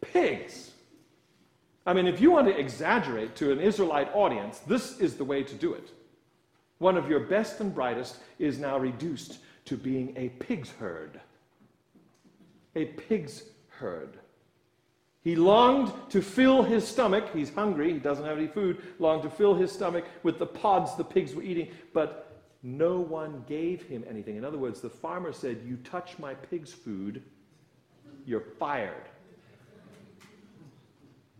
pigs. 0.00 0.70
I 1.86 1.92
mean, 1.92 2.06
if 2.06 2.18
you 2.18 2.30
want 2.30 2.46
to 2.46 2.58
exaggerate 2.58 3.36
to 3.36 3.52
an 3.52 3.60
Israelite 3.60 4.08
audience, 4.14 4.60
this 4.60 4.98
is 5.00 5.16
the 5.16 5.24
way 5.24 5.42
to 5.42 5.54
do 5.54 5.74
it. 5.74 5.90
One 6.78 6.96
of 6.96 7.10
your 7.10 7.20
best 7.20 7.60
and 7.60 7.74
brightest 7.74 8.16
is 8.38 8.58
now 8.58 8.78
reduced 8.78 9.38
to 9.66 9.76
being 9.76 10.14
a 10.16 10.30
pig's 10.30 10.70
herd. 10.70 11.20
A 12.74 12.86
pig's 12.86 13.44
herd. 13.68 14.16
He 15.22 15.36
longed 15.36 15.92
to 16.08 16.22
fill 16.22 16.62
his 16.62 16.88
stomach. 16.88 17.28
He's 17.34 17.52
hungry, 17.52 17.92
he 17.92 17.98
doesn't 17.98 18.24
have 18.24 18.38
any 18.38 18.46
food. 18.46 18.80
Longed 18.98 19.24
to 19.24 19.30
fill 19.30 19.54
his 19.54 19.70
stomach 19.70 20.06
with 20.22 20.38
the 20.38 20.46
pods 20.46 20.96
the 20.96 21.04
pigs 21.04 21.34
were 21.34 21.42
eating, 21.42 21.68
but 21.92 22.33
no 22.64 22.98
one 22.98 23.44
gave 23.46 23.82
him 23.82 24.02
anything. 24.08 24.36
In 24.36 24.44
other 24.44 24.56
words, 24.56 24.80
the 24.80 24.88
farmer 24.88 25.32
said, 25.32 25.60
You 25.66 25.76
touch 25.84 26.18
my 26.18 26.32
pig's 26.34 26.72
food, 26.72 27.22
you're 28.26 28.40
fired. 28.40 29.04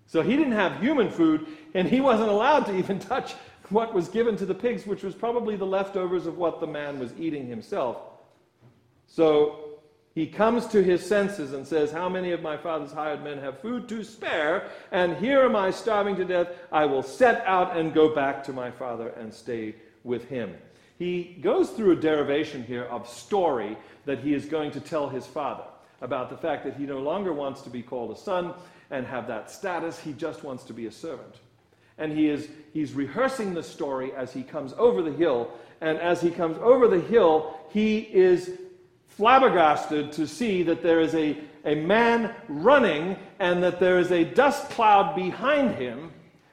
So 0.07 0.21
he 0.21 0.37
didn't 0.37 0.53
have 0.53 0.81
human 0.81 1.11
food, 1.11 1.47
and 1.73 1.89
he 1.89 2.01
wasn't 2.01 2.29
allowed 2.29 2.67
to 2.67 2.77
even 2.77 2.99
touch 3.01 3.35
what 3.71 3.95
was 3.95 4.09
given 4.09 4.37
to 4.37 4.45
the 4.45 4.55
pigs, 4.55 4.87
which 4.87 5.03
was 5.03 5.15
probably 5.15 5.57
the 5.57 5.65
leftovers 5.65 6.27
of 6.27 6.37
what 6.37 6.61
the 6.61 6.67
man 6.67 6.99
was 6.99 7.15
eating 7.19 7.49
himself. 7.49 7.97
So 9.07 9.81
he 10.15 10.27
comes 10.27 10.67
to 10.69 10.83
his 10.83 11.05
senses 11.05 11.55
and 11.55 11.67
says, 11.67 11.91
How 11.91 12.11
many 12.11 12.33
of 12.33 12.43
my 12.43 12.59
father's 12.59 12.93
hired 12.93 13.25
men 13.25 13.39
have 13.39 13.61
food 13.61 13.89
to 13.89 14.05
spare? 14.05 14.69
And 14.93 15.17
here 15.17 15.41
am 15.41 15.57
I 15.57 15.71
starving 15.71 16.17
to 16.17 16.27
death. 16.27 16.49
I 16.71 16.85
will 16.85 17.03
set 17.03 17.43
out 17.47 17.79
and 17.79 17.95
go 17.95 18.15
back 18.15 18.45
to 18.45 18.53
my 18.53 18.71
father 18.71 19.09
and 19.09 19.33
stay 19.33 19.77
with 20.05 20.29
him. 20.29 20.55
He 21.05 21.37
goes 21.43 21.69
through 21.69 21.91
a 21.91 21.97
derivation 21.97 22.65
here 22.65 22.85
of 22.85 23.07
story 23.07 23.77
that 24.07 24.21
he 24.21 24.33
is 24.33 24.47
going 24.47 24.71
to 24.71 24.81
tell 24.81 25.07
his 25.07 25.27
father 25.27 25.65
about 26.01 26.31
the 26.31 26.37
fact 26.39 26.65
that 26.65 26.77
he 26.77 26.87
no 26.87 26.99
longer 26.99 27.31
wants 27.31 27.61
to 27.61 27.69
be 27.69 27.83
called 27.83 28.11
a 28.11 28.19
son 28.19 28.55
and 28.91 29.07
have 29.07 29.27
that 29.27 29.51
status. 29.51 29.99
He 29.99 30.15
just 30.15 30.43
wants 30.45 30.65
to 30.65 30.73
be 30.73 30.87
a 30.87 30.91
servant. 30.91 31.35
And 31.99 32.11
he 32.11 32.31
is 32.31 32.49
he's 32.73 32.95
rehearsing 32.95 33.53
the 33.53 33.63
story 33.63 34.13
as 34.15 34.33
he 34.33 34.43
comes 34.43 34.73
over 34.79 35.03
the 35.03 35.13
hill. 35.13 35.51
And 35.83 35.99
as 35.99 36.23
he 36.23 36.31
comes 36.31 36.57
over 36.57 36.89
the 36.89 37.03
hill, 37.03 37.55
he 37.69 37.99
is 37.99 38.53
flabbergasted 39.07 40.11
to 40.13 40.27
see 40.27 40.63
that 40.63 40.83
there 40.83 41.01
is 41.01 41.15
a, 41.15 41.37
a 41.67 41.75
man 41.75 42.35
running 42.49 43.19
and 43.41 43.63
that 43.63 43.79
there 43.79 43.99
is 43.99 44.11
a 44.11 44.25
dust 44.25 44.71
cloud 44.71 45.15
behind 45.15 45.75
him. 45.75 46.13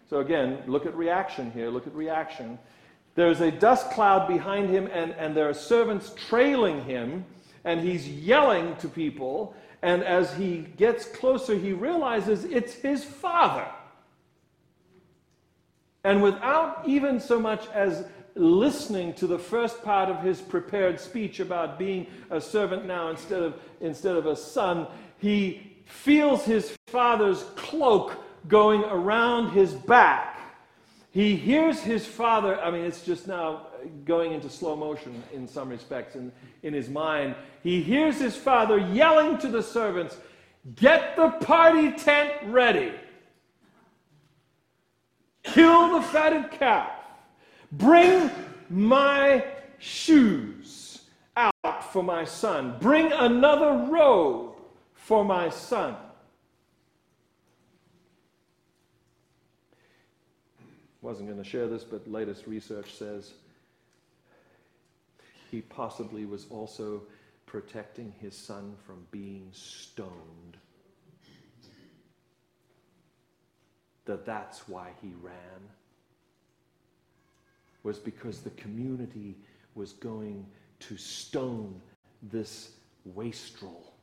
So, 0.10 0.20
again, 0.20 0.62
look 0.68 0.86
at 0.86 0.94
reaction 0.94 1.52
here. 1.52 1.70
Look 1.70 1.88
at 1.88 1.96
reaction. 1.96 2.60
There's 3.16 3.42
a 3.42 3.52
dust 3.52 3.92
cloud 3.92 4.28
behind 4.28 4.70
him, 4.70 4.88
and, 4.92 5.12
and 5.14 5.36
there 5.36 5.50
are 5.50 5.54
servants 5.54 6.14
trailing 6.30 6.84
him, 6.86 7.26
and 7.64 7.82
he's 7.82 8.08
yelling 8.08 8.76
to 8.78 8.88
people. 8.88 9.56
And 9.82 10.04
as 10.04 10.34
he 10.34 10.60
gets 10.78 11.06
closer, 11.06 11.56
he 11.56 11.74
realizes 11.74 12.46
it's 12.46 12.74
his 12.74 13.04
father. 13.04 13.68
And 16.04 16.22
without 16.22 16.84
even 16.88 17.20
so 17.20 17.40
much 17.40 17.68
as 17.74 18.06
listening 18.36 19.14
to 19.16 19.28
the 19.28 19.38
first 19.38 19.84
part 19.84 20.10
of 20.10 20.24
his 20.24 20.42
prepared 20.42 21.00
speech 21.00 21.40
about 21.40 21.78
being 21.78 22.08
a 22.30 22.40
servant 22.40 22.86
now 22.86 23.10
instead 23.10 23.44
of, 23.44 23.56
instead 23.82 24.16
of 24.16 24.26
a 24.26 24.36
son, 24.36 24.88
he 25.18 25.76
feels 25.86 26.46
his 26.46 26.76
father's 26.88 27.44
cloak 27.56 28.18
going 28.48 28.84
around 28.86 29.52
his 29.52 29.74
back. 29.74 30.41
He 31.12 31.36
hears 31.36 31.82
his 31.82 32.06
father, 32.06 32.60
I 32.62 32.72
mean, 32.72 32.86
it's 32.86 33.04
just 33.04 33.28
now 33.28 33.68
going 34.06 34.32
into 34.32 34.50
slow 34.50 34.78
motion 34.78 35.22
in 35.34 35.46
some 35.46 35.68
respects 35.68 36.16
in, 36.16 36.32
in 36.64 36.74
his 36.74 36.90
mind. 36.90 37.36
He 37.64 37.82
hears 37.82 38.18
his 38.18 38.36
father 38.36 38.78
yelling 38.78 39.38
to 39.40 39.50
the 39.50 39.62
servants, 39.62 40.18
Get 40.76 41.16
the 41.18 41.30
party 41.30 41.92
tent 41.92 42.32
ready. 42.46 42.94
Kill 45.44 46.00
the 46.00 46.02
fatted 46.02 46.52
calf. 46.52 46.92
Bring 47.74 48.30
my 48.70 49.44
shoes 49.80 51.02
out 51.36 51.92
for 51.92 52.04
my 52.04 52.24
son. 52.24 52.78
Bring 52.80 53.12
another 53.12 53.92
robe 53.92 54.54
for 54.94 55.26
my 55.26 55.50
son. 55.50 55.96
Wasn't 61.02 61.28
going 61.28 61.42
to 61.42 61.50
share 61.50 61.68
this, 61.68 61.84
but 61.84 62.10
latest 62.10 62.48
research 62.48 62.94
says 62.94 63.34
he 65.50 65.62
possibly 65.62 66.26
was 66.26 66.46
also 66.50 67.02
protecting 67.46 68.14
his 68.20 68.36
son 68.36 68.76
from 68.86 69.06
being 69.12 69.48
stoned. 69.52 70.58
that 74.06 74.26
that's 74.26 74.68
why 74.68 74.90
he 75.02 75.14
ran 75.22 75.62
was 77.84 77.98
because 77.98 78.42
the 78.42 78.50
community 78.52 79.38
was 79.74 79.94
going 79.94 80.46
to 80.80 80.98
stone 80.98 81.82
this 82.24 82.72
wastrel 83.06 83.94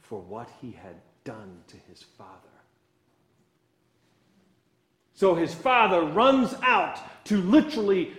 for 0.00 0.20
what 0.20 0.48
he 0.60 0.70
had 0.70 0.94
done 1.24 1.58
to 1.66 1.76
his 1.88 2.04
father. 2.16 2.49
So 5.20 5.34
his 5.34 5.52
father 5.52 6.00
runs 6.00 6.54
out 6.62 6.98
to 7.26 7.42
literally 7.42 8.14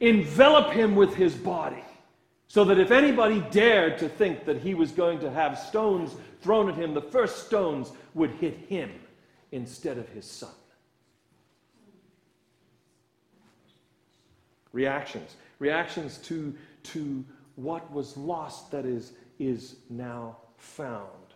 envelop 0.00 0.70
him 0.70 0.96
with 0.96 1.14
his 1.14 1.34
body. 1.34 1.84
So 2.46 2.64
that 2.64 2.78
if 2.78 2.90
anybody 2.90 3.44
dared 3.50 3.98
to 3.98 4.08
think 4.08 4.46
that 4.46 4.56
he 4.56 4.72
was 4.72 4.90
going 4.90 5.18
to 5.18 5.30
have 5.30 5.58
stones 5.58 6.16
thrown 6.40 6.70
at 6.70 6.74
him, 6.74 6.94
the 6.94 7.02
first 7.02 7.44
stones 7.44 7.92
would 8.14 8.30
hit 8.30 8.56
him 8.66 8.90
instead 9.52 9.98
of 9.98 10.08
his 10.08 10.24
son. 10.24 10.48
Reactions. 14.72 15.36
Reactions 15.58 16.16
to, 16.16 16.54
to 16.84 17.26
what 17.56 17.92
was 17.92 18.16
lost 18.16 18.70
that 18.70 18.86
is, 18.86 19.12
is 19.38 19.76
now 19.90 20.38
found. 20.56 21.34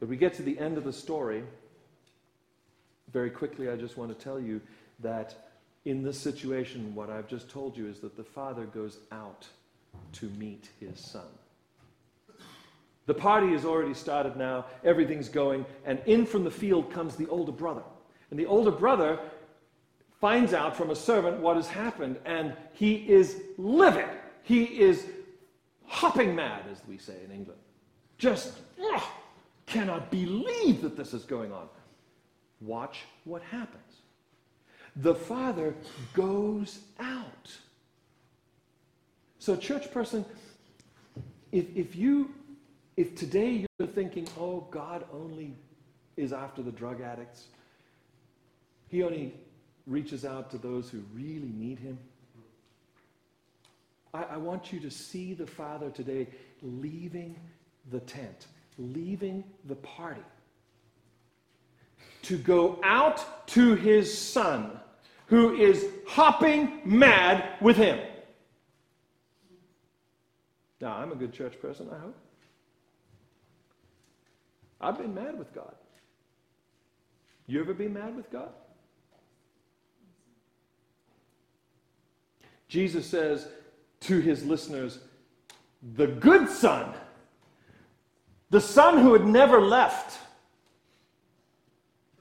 But 0.00 0.08
we 0.08 0.16
get 0.16 0.34
to 0.34 0.42
the 0.42 0.58
end 0.58 0.76
of 0.78 0.82
the 0.82 0.92
story. 0.92 1.44
Very 3.16 3.30
quickly, 3.30 3.70
I 3.70 3.76
just 3.76 3.96
want 3.96 4.10
to 4.10 4.22
tell 4.22 4.38
you 4.38 4.60
that 5.00 5.48
in 5.86 6.02
this 6.02 6.20
situation, 6.20 6.94
what 6.94 7.08
I've 7.08 7.26
just 7.26 7.48
told 7.48 7.74
you 7.74 7.88
is 7.88 7.98
that 8.00 8.14
the 8.14 8.22
father 8.22 8.66
goes 8.66 8.98
out 9.10 9.46
to 10.12 10.26
meet 10.36 10.68
his 10.80 11.00
son. 11.00 11.24
The 13.06 13.14
party 13.14 13.52
has 13.52 13.64
already 13.64 13.94
started 13.94 14.36
now, 14.36 14.66
everything's 14.84 15.30
going, 15.30 15.64
and 15.86 15.98
in 16.04 16.26
from 16.26 16.44
the 16.44 16.50
field 16.50 16.92
comes 16.92 17.16
the 17.16 17.26
older 17.28 17.52
brother. 17.52 17.84
And 18.30 18.38
the 18.38 18.44
older 18.44 18.70
brother 18.70 19.18
finds 20.20 20.52
out 20.52 20.76
from 20.76 20.90
a 20.90 20.94
servant 20.94 21.40
what 21.40 21.56
has 21.56 21.68
happened, 21.68 22.18
and 22.26 22.52
he 22.74 22.96
is 22.96 23.40
livid. 23.56 24.10
He 24.42 24.64
is 24.64 25.06
hopping 25.86 26.34
mad, 26.34 26.64
as 26.70 26.82
we 26.86 26.98
say 26.98 27.16
in 27.24 27.30
England. 27.30 27.60
Just 28.18 28.58
ugh, 28.78 29.02
cannot 29.64 30.10
believe 30.10 30.82
that 30.82 30.98
this 30.98 31.14
is 31.14 31.24
going 31.24 31.50
on. 31.50 31.66
Watch 32.60 33.00
what 33.24 33.42
happens. 33.42 33.82
The 34.96 35.14
father 35.14 35.74
goes 36.14 36.80
out. 36.98 37.54
So, 39.38 39.56
church 39.56 39.92
person, 39.92 40.24
if, 41.52 41.66
if 41.76 41.94
you 41.94 42.34
if 42.96 43.14
today 43.14 43.66
you're 43.78 43.88
thinking, 43.88 44.26
oh, 44.38 44.66
God 44.70 45.04
only 45.12 45.54
is 46.16 46.32
after 46.32 46.62
the 46.62 46.72
drug 46.72 47.02
addicts, 47.02 47.44
He 48.88 49.02
only 49.02 49.34
reaches 49.86 50.24
out 50.24 50.50
to 50.52 50.58
those 50.58 50.88
who 50.88 51.02
really 51.14 51.52
need 51.54 51.78
Him. 51.78 51.98
I, 54.14 54.22
I 54.22 54.36
want 54.38 54.72
you 54.72 54.80
to 54.80 54.90
see 54.90 55.34
the 55.34 55.46
Father 55.46 55.90
today 55.90 56.28
leaving 56.62 57.36
the 57.90 58.00
tent, 58.00 58.46
leaving 58.78 59.44
the 59.66 59.76
party, 59.76 60.24
to 62.26 62.36
go 62.36 62.80
out 62.82 63.46
to 63.48 63.74
His 63.74 64.16
Son, 64.16 64.78
who 65.26 65.54
is 65.56 65.86
hopping 66.06 66.80
mad 66.84 67.44
with 67.60 67.76
Him. 67.76 67.98
Now, 70.80 70.96
I'm 70.96 71.12
a 71.12 71.16
good 71.16 71.32
church 71.32 71.60
person, 71.60 71.88
I 71.92 71.98
hope. 71.98 72.16
I've 74.80 74.98
been 74.98 75.14
mad 75.14 75.38
with 75.38 75.54
God. 75.54 75.74
You 77.46 77.60
ever 77.60 77.74
been 77.74 77.94
mad 77.94 78.16
with 78.16 78.30
God? 78.30 78.50
Jesus 82.68 83.06
says 83.06 83.46
to 84.00 84.20
his 84.20 84.44
listeners, 84.44 84.98
the 85.94 86.08
good 86.08 86.48
son, 86.48 86.92
the 88.50 88.60
son 88.60 88.98
who 88.98 89.12
had 89.12 89.26
never 89.26 89.60
left, 89.60 90.18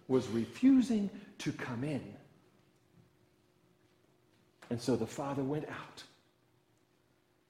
was 0.07 0.27
refusing 0.27 1.09
to 1.39 1.51
come 1.51 1.83
in. 1.83 2.01
And 4.69 4.81
so 4.81 4.95
the 4.95 5.07
father 5.07 5.43
went 5.43 5.67
out. 5.69 6.03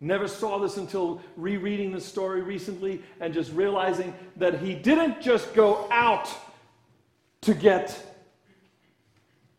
Never 0.02 0.28
saw 0.28 0.60
this 0.60 0.78
until 0.78 1.22
rereading 1.38 1.92
the 1.92 2.02
story 2.02 2.42
recently 2.42 3.02
and 3.22 3.34
just 3.34 3.52
realizing 3.54 4.14
that 4.36 4.60
he 4.60 4.76
didn't 4.76 5.22
just 5.22 5.54
go 5.54 5.88
out 5.90 6.30
to 7.42 7.54
get 7.54 7.98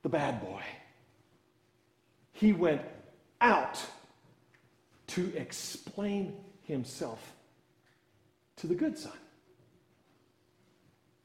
the 0.03 0.09
bad 0.09 0.41
boy, 0.41 0.63
he 2.33 2.53
went 2.53 2.83
out 3.41 3.81
to 5.09 5.33
explain 5.37 6.35
himself 6.63 7.33
to 8.57 8.67
the 8.67 8.75
good 8.75 8.99
son. 8.99 9.13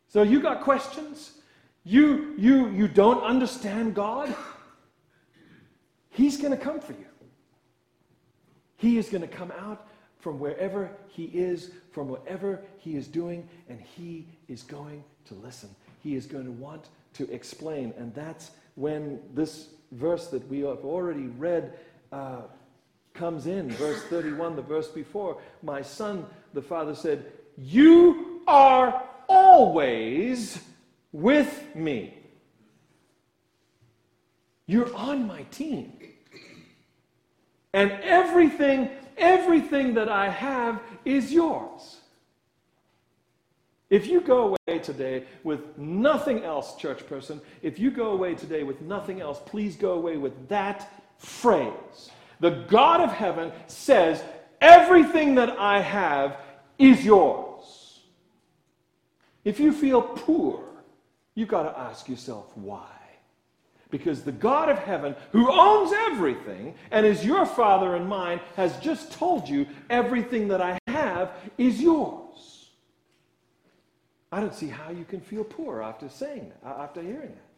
So 0.07 0.23
you 0.23 0.41
got 0.41 0.61
questions? 0.61 1.40
You 1.83 2.33
you 2.38 2.69
you 2.69 2.88
don't 2.88 3.23
understand 3.23 3.95
God? 3.95 4.35
He's 6.09 6.38
going 6.38 6.51
to 6.51 6.57
come 6.57 6.79
for 6.79 6.91
you. 6.91 7.05
He 8.77 8.97
is 8.97 9.09
going 9.09 9.21
to 9.21 9.27
come 9.27 9.51
out 9.59 9.88
from 10.19 10.39
wherever 10.39 10.91
he 11.07 11.25
is, 11.25 11.71
from 11.91 12.09
whatever 12.09 12.61
he 12.77 12.95
is 12.95 13.07
doing, 13.07 13.47
and 13.69 13.79
he 13.79 14.27
is 14.47 14.62
going 14.62 15.03
to 15.25 15.34
listen. 15.36 15.69
He 16.03 16.15
is 16.15 16.25
going 16.25 16.45
to 16.45 16.51
want 16.51 16.89
to 17.13 17.32
explain. 17.32 17.93
And 17.97 18.13
that's 18.13 18.51
when 18.75 19.19
this 19.34 19.69
verse 19.91 20.27
that 20.27 20.47
we 20.47 20.60
have 20.60 20.84
already 20.86 21.27
read 21.27 21.73
uh, 22.12 22.41
comes 23.13 23.47
in. 23.47 23.71
Verse 23.71 24.01
31, 24.03 24.56
the 24.56 24.62
verse 24.62 24.88
before. 24.88 25.38
My 25.63 25.82
son, 25.82 26.25
the 26.53 26.62
father 26.62 26.95
said, 26.95 27.25
You 27.58 28.41
are 28.47 29.03
always 29.27 30.60
with 31.12 31.76
me. 31.76 32.13
You're 34.65 34.93
on 34.95 35.28
my 35.28 35.43
team. 35.43 35.93
And 37.74 37.91
everything, 38.04 38.89
everything 39.17 39.93
that 39.95 40.10
I 40.10 40.30
have 40.30 40.82
is 41.06 41.32
yours. 41.32 41.97
If 43.89 44.08
you 44.08 44.21
go 44.21 44.56
away 44.67 44.80
today 44.80 45.26
with 45.43 45.78
nothing 45.78 46.43
else, 46.45 46.78
church 46.78 47.06
person, 47.08 47.41
if 47.62 47.78
you 47.78 47.91
go 47.91 48.12
away 48.12 48.36
today 48.36 48.63
with 48.63 48.82
nothing 48.82 49.19
else, 49.19 49.41
please 49.45 49.76
go 49.76 49.93
away 49.93 50.15
with 50.15 50.47
that 50.47 50.89
phrase. 51.17 52.10
The 52.39 52.65
God 52.69 53.02
of 53.02 53.12
heaven 53.12 53.52
says, 53.67 54.24
Everything 54.62 55.36
that 55.36 55.58
I 55.60 55.82
have 55.82 56.38
is 56.78 57.04
yours. 57.04 58.00
If 59.43 59.60
you 59.60 59.74
feel 59.74 60.02
poor, 60.02 60.63
you've 61.36 61.50
got 61.50 61.63
to 61.63 61.80
ask 61.80 62.08
yourself 62.10 62.52
why. 62.56 62.88
Because 63.89 64.24
the 64.24 64.32
God 64.32 64.70
of 64.70 64.80
heaven, 64.80 65.15
who 65.32 65.52
owns 65.52 65.91
everything 65.94 66.76
and 66.91 67.06
is 67.06 67.26
your 67.26 67.46
father 67.46 67.96
and 67.96 68.08
mine, 68.08 68.39
has 68.56 68.78
just 68.78 69.12
told 69.12 69.50
you 69.50 69.67
everything 69.89 70.48
that 70.48 70.62
I 70.62 70.80
have 70.88 71.32
is 71.58 71.82
yours. 71.82 72.70
I 74.32 74.39
don't 74.39 74.56
see 74.56 74.70
how 74.70 74.91
you 74.91 75.04
can 75.04 75.20
feel 75.20 75.44
poor 75.44 75.82
after 75.82 76.08
saying 76.08 76.52
that, 76.63 76.78
after 76.78 77.02
hearing 77.02 77.32
that. 77.32 77.52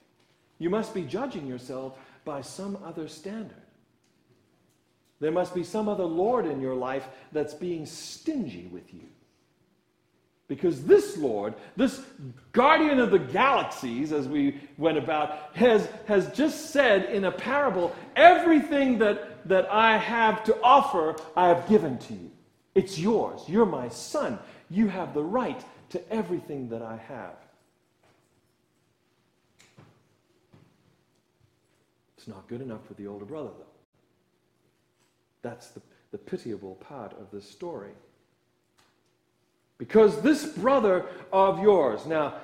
You 0.57 0.71
must 0.71 0.93
be 0.93 1.03
judging 1.03 1.45
yourself 1.45 1.97
by 2.25 2.41
some 2.41 2.77
other 2.83 3.07
standard. 3.07 3.57
There 5.19 5.31
must 5.31 5.53
be 5.53 5.63
some 5.63 5.87
other 5.87 6.03
Lord 6.03 6.45
in 6.45 6.59
your 6.59 6.73
life 6.73 7.07
that's 7.31 7.53
being 7.53 7.85
stingy 7.85 8.67
with 8.71 8.93
you. 8.93 9.07
Because 10.47 10.83
this 10.83 11.17
Lord, 11.17 11.55
this 11.77 12.01
guardian 12.51 12.99
of 12.99 13.11
the 13.11 13.19
galaxies, 13.19 14.11
as 14.11 14.27
we 14.27 14.59
went 14.77 14.97
about, 14.97 15.55
has, 15.55 15.87
has 16.05 16.31
just 16.33 16.71
said 16.71 17.05
in 17.05 17.23
a 17.25 17.31
parable 17.31 17.95
everything 18.15 18.99
that, 18.99 19.47
that 19.47 19.71
I 19.71 19.97
have 19.97 20.43
to 20.45 20.61
offer, 20.61 21.15
I 21.35 21.47
have 21.47 21.67
given 21.69 21.97
to 21.99 22.13
you. 22.13 22.31
It's 22.75 22.99
yours. 22.99 23.41
You're 23.47 23.65
my 23.65 23.87
son. 23.89 24.37
You 24.69 24.87
have 24.87 25.13
the 25.13 25.23
right 25.23 25.63
to 25.89 26.13
everything 26.13 26.69
that 26.69 26.81
I 26.81 26.97
have. 26.97 27.35
It's 32.17 32.27
not 32.27 32.47
good 32.47 32.61
enough 32.61 32.85
for 32.87 32.93
the 32.95 33.07
older 33.07 33.25
brother, 33.25 33.51
though. 33.57 33.65
That's 35.41 35.67
the, 35.69 35.81
the 36.11 36.17
pitiable 36.17 36.75
part 36.75 37.13
of 37.19 37.29
this 37.31 37.47
story. 37.47 37.91
Because 39.77 40.21
this 40.21 40.45
brother 40.45 41.05
of 41.31 41.59
yours, 41.59 42.05
now, 42.05 42.35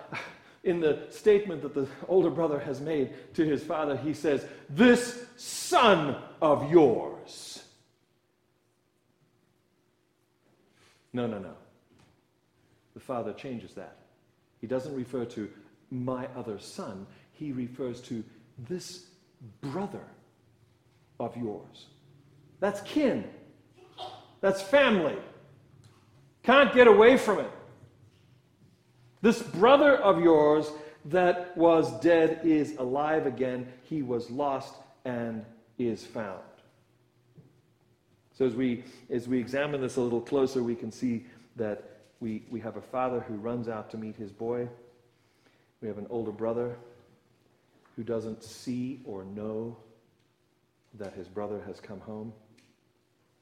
in 0.63 0.80
the 0.80 1.08
statement 1.10 1.62
that 1.62 1.74
the 1.74 1.88
older 2.08 2.30
brother 2.30 2.60
has 2.60 2.82
made 2.82 3.13
to 3.36 3.46
his 3.46 3.63
father, 3.63 3.96
he 3.96 4.13
says, 4.13 4.46
This 4.70 5.26
son 5.38 6.18
of 6.42 6.70
yours. 6.72 7.63
No, 11.13 11.26
no, 11.26 11.39
no. 11.39 11.54
The 12.94 13.00
father 13.00 13.34
changes 13.34 13.74
that. 13.74 13.98
He 14.60 14.68
doesn't 14.68 14.94
refer 14.96 15.26
to 15.26 15.50
my 15.92 16.28
other 16.36 16.60
son, 16.60 17.08
he 17.32 17.52
refers 17.52 18.02
to 18.02 18.24
this 18.68 19.08
brother 19.62 20.06
of 21.20 21.36
yours. 21.36 21.88
That's 22.60 22.82
kin, 22.82 23.24
that's 24.42 24.62
family. 24.62 25.15
Can't 26.43 26.73
get 26.73 26.88
away 26.88 27.17
from 27.17 27.39
it. 27.39 27.52
This 29.21 29.41
brother 29.41 29.97
of 29.97 30.21
yours 30.21 30.71
that 31.06 31.56
was 31.58 31.91
dead 31.99 32.41
is 32.43 32.75
alive 32.78 33.25
again. 33.25 33.67
He 33.84 34.02
was 34.02 34.30
lost 34.30 34.75
and 35.06 35.45
is 35.78 36.06
found. 36.06 36.39
So 38.38 38.45
as 38.45 38.56
we 38.56 38.84
as 39.10 39.28
we 39.28 39.38
examine 39.39 39.82
this 39.82 39.97
a 39.97 40.02
little 40.02 40.21
closer, 40.21 40.63
we 40.63 40.75
can 40.75 40.91
see 40.91 41.25
that 41.58 41.99
we, 42.19 42.43
we 42.49 42.60
have 42.60 42.78
a 42.78 42.82
father 42.82 43.21
who 43.21 43.36
runs 43.36 43.67
out 43.67 43.89
to 43.91 43.97
meet 43.97 44.15
his 44.15 44.32
boy. 44.32 44.67
We 45.82 45.88
have 45.88 45.97
an 45.97 46.08
older 46.10 46.32
brother 46.32 46.75
who 47.95 48.04
doesn't 48.04 48.43
see 48.43 49.02
or 49.06 49.23
know 49.23 49.75
that 50.95 51.13
his 51.13 51.28
brother 51.28 51.62
has 51.65 51.80
come 51.80 51.99
home. 52.02 52.34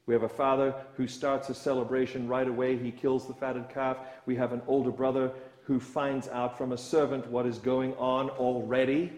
We 0.08 0.14
have 0.14 0.24
a 0.24 0.30
father 0.30 0.74
who 0.96 1.06
starts 1.06 1.50
a 1.50 1.54
celebration 1.54 2.28
right 2.28 2.48
away. 2.48 2.78
He 2.78 2.92
kills 2.92 3.28
the 3.28 3.34
fatted 3.34 3.70
calf. 3.70 3.98
We 4.26 4.38
have 4.38 4.54
an 4.54 4.62
older 4.66 4.90
brother 4.90 5.32
who 5.64 5.82
finds 5.82 6.30
out 6.30 6.58
from 6.58 6.72
a 6.72 6.78
servant 6.78 7.28
what 7.28 7.46
is 7.46 7.60
going 7.60 7.94
on 7.96 8.30
already. 8.32 9.12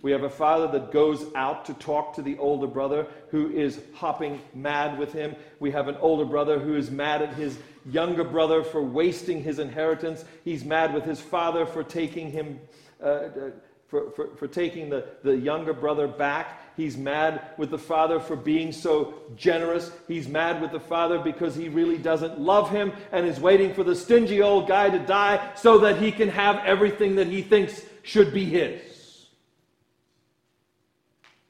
We 0.00 0.10
have 0.12 0.22
a 0.22 0.30
father 0.30 0.68
that 0.78 0.90
goes 0.90 1.26
out 1.34 1.66
to 1.66 1.74
talk 1.74 2.14
to 2.14 2.22
the 2.22 2.38
older 2.38 2.66
brother 2.66 3.08
who 3.30 3.50
is 3.50 3.80
hopping 3.94 4.40
mad 4.54 4.98
with 4.98 5.12
him. 5.12 5.36
We 5.60 5.70
have 5.72 5.88
an 5.88 5.96
older 5.96 6.24
brother 6.24 6.58
who 6.58 6.76
is 6.76 6.90
mad 6.90 7.20
at 7.20 7.34
his 7.34 7.58
younger 7.84 8.24
brother 8.24 8.62
for 8.62 8.82
wasting 8.82 9.42
his 9.42 9.58
inheritance. 9.58 10.24
He's 10.44 10.64
mad 10.64 10.94
with 10.94 11.04
his 11.04 11.20
father 11.20 11.66
for 11.66 11.84
taking 11.84 12.30
him. 12.30 12.58
Uh, 13.02 13.06
uh, 13.06 13.50
for, 13.88 14.10
for, 14.10 14.34
for 14.36 14.48
taking 14.48 14.90
the, 14.90 15.06
the 15.22 15.36
younger 15.36 15.72
brother 15.72 16.08
back. 16.08 16.65
He's 16.76 16.96
mad 16.98 17.40
with 17.56 17.70
the 17.70 17.78
father 17.78 18.20
for 18.20 18.36
being 18.36 18.70
so 18.70 19.14
generous. 19.34 19.90
He's 20.06 20.28
mad 20.28 20.60
with 20.60 20.72
the 20.72 20.80
father 20.80 21.18
because 21.18 21.54
he 21.54 21.70
really 21.70 21.96
doesn't 21.96 22.38
love 22.38 22.70
him 22.70 22.92
and 23.12 23.26
is 23.26 23.40
waiting 23.40 23.72
for 23.72 23.82
the 23.82 23.94
stingy 23.94 24.42
old 24.42 24.68
guy 24.68 24.90
to 24.90 24.98
die 24.98 25.52
so 25.54 25.78
that 25.78 25.96
he 25.96 26.12
can 26.12 26.28
have 26.28 26.58
everything 26.66 27.16
that 27.16 27.28
he 27.28 27.40
thinks 27.40 27.80
should 28.02 28.34
be 28.34 28.44
his. 28.44 29.26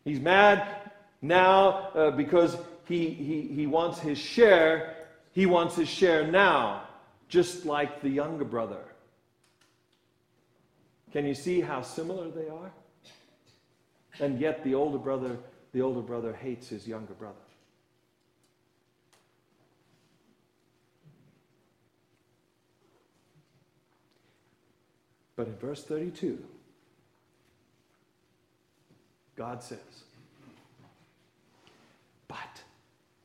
He's 0.04 0.20
mad 0.20 0.92
now 1.20 1.88
uh, 1.94 2.10
because 2.12 2.56
he, 2.86 3.08
he, 3.10 3.42
he 3.52 3.66
wants 3.66 3.98
his 3.98 4.18
share. 4.18 4.94
He 5.32 5.46
wants 5.46 5.74
his 5.74 5.88
share 5.88 6.24
now, 6.24 6.84
just 7.28 7.66
like 7.66 8.00
the 8.00 8.08
younger 8.08 8.44
brother. 8.44 8.84
Can 11.12 11.26
you 11.26 11.34
see 11.34 11.60
how 11.60 11.82
similar 11.82 12.30
they 12.30 12.48
are? 12.48 12.70
And 14.20 14.40
yet 14.40 14.64
the 14.64 14.74
older 14.74 14.98
brother, 14.98 15.36
the 15.72 15.82
older 15.82 16.00
brother 16.00 16.32
hates 16.32 16.68
his 16.68 16.86
younger 16.86 17.14
brother. 17.14 17.34
But 25.36 25.48
in 25.48 25.56
verse 25.56 25.84
32, 25.84 26.42
God 29.36 29.62
says, 29.62 29.78
But 32.26 32.62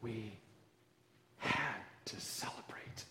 we 0.01 0.34
had 1.38 1.77
to 2.06 2.19
celebrate. 2.19 3.06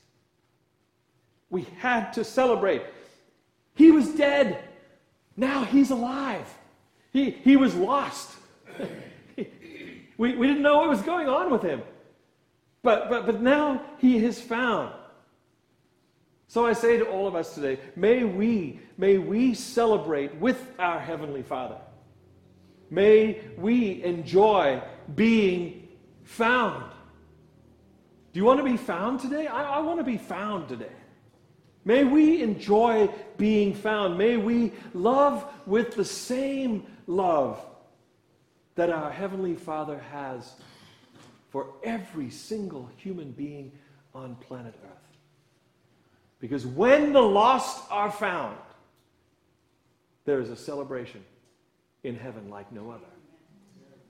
We 1.49 1.63
had 1.79 2.13
to 2.13 2.25
celebrate. 2.25 2.83
He 3.75 3.91
was 3.91 4.11
dead. 4.11 4.65
Now 5.35 5.65
he's 5.65 5.91
alive. 5.91 6.47
He, 7.13 7.31
he 7.31 7.57
was 7.57 7.75
lost. 7.75 8.31
we, 9.37 9.47
we 10.17 10.47
didn't 10.47 10.63
know 10.63 10.79
what 10.79 10.89
was 10.89 11.03
going 11.03 11.29
on 11.29 11.51
with 11.51 11.63
him. 11.63 11.83
But, 12.83 13.11
but, 13.11 13.27
but 13.27 13.43
now 13.43 13.83
he 13.99 14.25
is 14.25 14.41
found. 14.41 14.95
So 16.49 16.67
I 16.67 16.73
say 16.73 16.97
to 16.99 17.05
all 17.07 17.29
of 17.29 17.35
us 17.35 17.55
today, 17.55 17.79
may 17.95 18.25
we, 18.25 18.81
may 18.99 19.19
we 19.19 19.55
celebrate 19.55 20.35
with 20.37 20.73
our 20.79 20.99
Heavenly 20.99 21.43
Father. 21.43 21.79
May 22.91 23.41
we 23.57 24.03
enjoy 24.03 24.83
being 25.15 25.89
found. 26.25 26.91
Do 28.33 28.41
you 28.41 28.45
want 28.45 28.59
to 28.59 28.65
be 28.65 28.77
found 28.77 29.21
today? 29.21 29.47
I, 29.47 29.77
I 29.77 29.79
want 29.81 29.99
to 29.99 30.05
be 30.05 30.19
found 30.19 30.69
today. 30.69 30.93
May 31.85 32.05
we 32.05 32.43
enjoy 32.43 33.09
being 33.37 33.75
found. 33.75 34.19
May 34.19 34.37
we 34.37 34.73
love 34.93 35.47
with 35.67 35.95
the 35.95 36.05
same 36.05 36.87
love 37.11 37.61
that 38.77 38.91
our 38.91 39.11
Heavenly 39.11 39.55
Father 39.55 39.99
has 40.11 40.55
for 41.51 41.75
every 41.83 42.31
single 42.31 42.89
human 42.97 43.33
being 43.33 43.73
on 44.15 44.37
planet 44.37 44.75
Earth. 44.85 44.91
Because 46.39 46.65
when 46.65 47.13
the 47.13 47.21
lost 47.21 47.85
are 47.91 48.11
found, 48.11 48.57
there 50.25 50.41
is 50.41 50.49
a 50.49 50.57
celebration 50.57 51.23
in 52.05 52.17
heaven 52.17 52.49
like 52.49 52.71
no 52.73 52.91
other. 52.91 53.05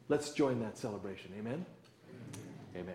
Let's 0.08 0.32
join 0.32 0.60
that 0.60 0.76
celebration. 0.76 1.32
Amen? 1.38 1.64
Amen. 2.76 2.94